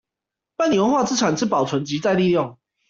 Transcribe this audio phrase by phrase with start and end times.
[0.55, 2.57] 辦理文化資產之保存及再利用